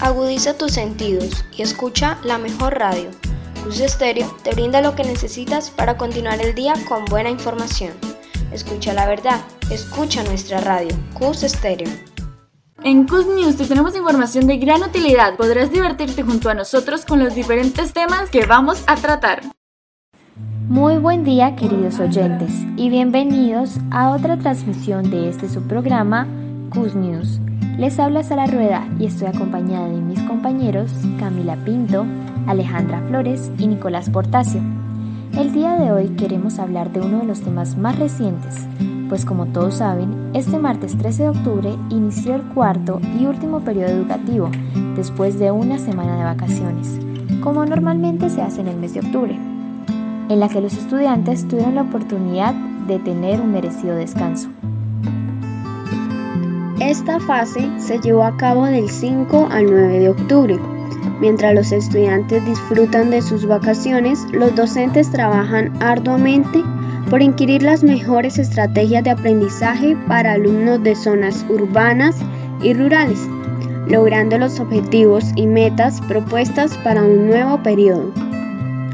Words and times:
Agudiza 0.00 0.54
tus 0.54 0.72
sentidos 0.72 1.44
y 1.56 1.62
escucha 1.62 2.18
la 2.24 2.38
mejor 2.38 2.78
radio. 2.78 3.10
Cus 3.62 3.80
Estéreo 3.80 4.34
te 4.42 4.52
brinda 4.52 4.82
lo 4.82 4.94
que 4.94 5.04
necesitas 5.04 5.70
para 5.70 5.96
continuar 5.96 6.40
el 6.40 6.54
día 6.54 6.74
con 6.88 7.04
buena 7.06 7.30
información. 7.30 7.92
Escucha 8.52 8.92
la 8.92 9.06
verdad, 9.06 9.40
escucha 9.70 10.22
nuestra 10.24 10.60
radio, 10.60 10.94
Cus 11.14 11.42
Estéreo. 11.42 11.88
En 12.82 13.06
Cus 13.06 13.26
News 13.26 13.56
te 13.56 13.64
tenemos 13.66 13.96
información 13.96 14.46
de 14.46 14.58
gran 14.58 14.82
utilidad. 14.82 15.36
Podrás 15.36 15.70
divertirte 15.70 16.22
junto 16.22 16.50
a 16.50 16.54
nosotros 16.54 17.04
con 17.06 17.20
los 17.20 17.34
diferentes 17.34 17.92
temas 17.92 18.28
que 18.30 18.44
vamos 18.44 18.82
a 18.86 18.96
tratar. 18.96 19.42
Muy 20.68 20.98
buen 20.98 21.24
día 21.24 21.56
queridos 21.56 22.00
oyentes 22.00 22.64
y 22.76 22.90
bienvenidos 22.90 23.78
a 23.90 24.10
otra 24.10 24.38
transmisión 24.38 25.10
de 25.10 25.28
este 25.28 25.48
subprograma 25.48 26.26
Cus 26.70 26.94
News. 26.94 27.40
Les 27.78 27.98
habla 27.98 28.22
Sara 28.22 28.46
Rueda 28.46 28.86
y 28.98 29.06
estoy 29.06 29.28
acompañada 29.28 29.88
de 29.88 30.00
mis 30.00 30.20
compañeros 30.22 30.90
Camila 31.18 31.56
Pinto, 31.64 32.06
Alejandra 32.46 33.02
Flores 33.08 33.50
y 33.58 33.66
Nicolás 33.66 34.10
Portacio. 34.10 34.60
El 35.36 35.52
día 35.52 35.74
de 35.74 35.92
hoy 35.92 36.08
queremos 36.10 36.58
hablar 36.58 36.92
de 36.92 37.00
uno 37.00 37.18
de 37.18 37.26
los 37.26 37.42
temas 37.42 37.76
más 37.76 37.98
recientes, 37.98 38.66
pues 39.08 39.24
como 39.24 39.46
todos 39.46 39.76
saben, 39.76 40.30
este 40.34 40.58
martes 40.58 40.96
13 40.96 41.22
de 41.24 41.28
octubre 41.30 41.74
inició 41.90 42.36
el 42.36 42.42
cuarto 42.42 43.00
y 43.18 43.26
último 43.26 43.60
periodo 43.60 43.88
educativo, 43.88 44.50
después 44.96 45.38
de 45.38 45.50
una 45.50 45.78
semana 45.78 46.16
de 46.16 46.24
vacaciones, 46.24 46.98
como 47.42 47.66
normalmente 47.66 48.30
se 48.30 48.42
hace 48.42 48.60
en 48.60 48.68
el 48.68 48.76
mes 48.76 48.94
de 48.94 49.00
octubre, 49.00 49.34
en 50.28 50.40
la 50.40 50.48
que 50.48 50.60
los 50.60 50.74
estudiantes 50.74 51.46
tuvieron 51.48 51.74
la 51.74 51.82
oportunidad 51.82 52.54
de 52.86 52.98
tener 52.98 53.40
un 53.40 53.52
merecido 53.52 53.96
descanso. 53.96 54.48
Esta 56.86 57.18
fase 57.18 57.70
se 57.78 57.98
llevó 57.98 58.24
a 58.24 58.36
cabo 58.36 58.66
del 58.66 58.90
5 58.90 59.48
al 59.50 59.64
9 59.70 60.00
de 60.00 60.08
octubre. 60.10 60.58
Mientras 61.18 61.54
los 61.54 61.72
estudiantes 61.72 62.44
disfrutan 62.44 63.08
de 63.08 63.22
sus 63.22 63.46
vacaciones, 63.46 64.26
los 64.32 64.54
docentes 64.54 65.10
trabajan 65.10 65.72
arduamente 65.82 66.62
por 67.08 67.22
inquirir 67.22 67.62
las 67.62 67.82
mejores 67.82 68.38
estrategias 68.38 69.02
de 69.02 69.10
aprendizaje 69.12 69.96
para 70.06 70.32
alumnos 70.32 70.82
de 70.82 70.94
zonas 70.94 71.46
urbanas 71.48 72.16
y 72.62 72.74
rurales, 72.74 73.26
logrando 73.88 74.36
los 74.36 74.60
objetivos 74.60 75.32
y 75.36 75.46
metas 75.46 76.02
propuestas 76.02 76.76
para 76.84 77.02
un 77.02 77.28
nuevo 77.28 77.62
periodo. 77.62 78.12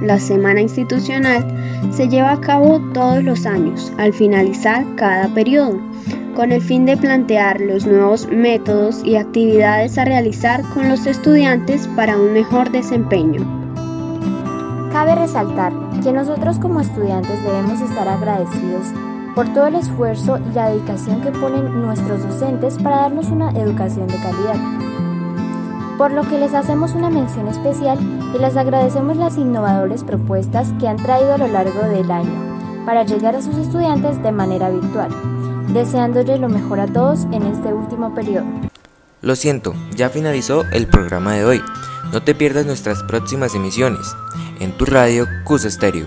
La 0.00 0.20
semana 0.20 0.60
institucional 0.60 1.44
se 1.90 2.08
lleva 2.08 2.30
a 2.30 2.40
cabo 2.40 2.80
todos 2.94 3.24
los 3.24 3.46
años, 3.46 3.92
al 3.98 4.12
finalizar 4.12 4.84
cada 4.94 5.26
periodo 5.34 5.80
con 6.34 6.52
el 6.52 6.62
fin 6.62 6.86
de 6.86 6.96
plantear 6.96 7.60
los 7.60 7.86
nuevos 7.86 8.28
métodos 8.28 9.02
y 9.04 9.16
actividades 9.16 9.98
a 9.98 10.04
realizar 10.04 10.62
con 10.74 10.88
los 10.88 11.06
estudiantes 11.06 11.88
para 11.96 12.16
un 12.16 12.32
mejor 12.32 12.70
desempeño. 12.70 13.40
Cabe 14.92 15.14
resaltar 15.14 15.72
que 16.02 16.12
nosotros 16.12 16.58
como 16.58 16.80
estudiantes 16.80 17.42
debemos 17.42 17.80
estar 17.80 18.08
agradecidos 18.08 18.86
por 19.34 19.48
todo 19.54 19.66
el 19.66 19.76
esfuerzo 19.76 20.38
y 20.38 20.54
la 20.54 20.70
dedicación 20.70 21.20
que 21.20 21.30
ponen 21.30 21.82
nuestros 21.82 22.22
docentes 22.22 22.76
para 22.78 23.02
darnos 23.02 23.28
una 23.30 23.50
educación 23.50 24.06
de 24.08 24.16
calidad. 24.16 24.56
Por 25.96 26.12
lo 26.12 26.22
que 26.22 26.38
les 26.38 26.54
hacemos 26.54 26.94
una 26.94 27.10
mención 27.10 27.46
especial 27.48 27.98
y 28.34 28.38
les 28.38 28.56
agradecemos 28.56 29.16
las 29.16 29.36
innovadoras 29.36 30.02
propuestas 30.02 30.72
que 30.80 30.88
han 30.88 30.96
traído 30.96 31.34
a 31.34 31.38
lo 31.38 31.48
largo 31.48 31.80
del 31.82 32.10
año 32.10 32.84
para 32.86 33.04
llegar 33.04 33.36
a 33.36 33.42
sus 33.42 33.56
estudiantes 33.56 34.22
de 34.22 34.32
manera 34.32 34.70
virtual 34.70 35.10
deseándole 35.72 36.38
lo 36.38 36.48
mejor 36.48 36.80
a 36.80 36.86
todos 36.86 37.24
en 37.32 37.42
este 37.42 37.72
último 37.72 38.14
periodo. 38.14 38.46
Lo 39.22 39.36
siento, 39.36 39.74
ya 39.94 40.08
finalizó 40.08 40.64
el 40.72 40.86
programa 40.86 41.34
de 41.34 41.44
hoy. 41.44 41.62
No 42.12 42.22
te 42.22 42.34
pierdas 42.34 42.66
nuestras 42.66 43.02
próximas 43.02 43.54
emisiones 43.54 44.16
en 44.60 44.72
tu 44.76 44.84
radio 44.84 45.26
Cus 45.44 45.64
Estéreo. 45.64 46.06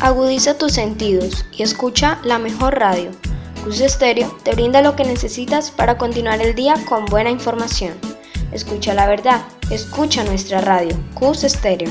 Agudiza 0.00 0.56
tus 0.56 0.72
sentidos 0.72 1.44
y 1.56 1.62
escucha 1.62 2.18
la 2.24 2.38
mejor 2.38 2.78
radio. 2.78 3.10
Cus 3.64 3.80
Estéreo 3.80 4.34
te 4.42 4.54
brinda 4.54 4.80
lo 4.82 4.96
que 4.96 5.04
necesitas 5.04 5.70
para 5.70 5.98
continuar 5.98 6.40
el 6.40 6.54
día 6.54 6.74
con 6.88 7.04
buena 7.06 7.30
información. 7.30 7.92
Escucha 8.52 8.94
la 8.94 9.06
verdad, 9.06 9.42
escucha 9.70 10.24
nuestra 10.24 10.60
radio, 10.60 10.96
Cus 11.14 11.44
Estéreo. 11.44 11.90